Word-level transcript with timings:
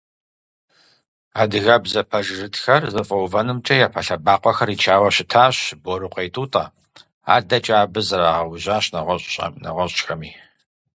Адыгэбзэ 1.41 2.01
пэжырытхэр 2.09 2.83
зэфӏэувэнымкӏэ 2.93 3.75
япэ 3.85 4.01
лъэбакъуэхэр 4.05 4.69
ичауэ 4.75 5.09
щытащ 5.15 5.57
Борыкъуей 5.83 6.29
Тӏутӏэ, 6.33 6.63
адэкӏэ 7.35 7.75
абы 7.83 8.01
зрагъэужьащ 8.07 8.85
нэгъуэщӀхэми. 9.63 10.31